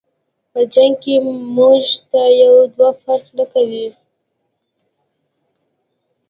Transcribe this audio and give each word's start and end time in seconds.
په 0.51 0.61
جنګ 0.73 0.93
کی 1.03 1.15
مونږ 1.55 1.85
ته 2.11 2.21
یو 2.41 2.55
دوه 2.75 2.89
فرق 3.01 3.25
نکوي. 3.37 3.87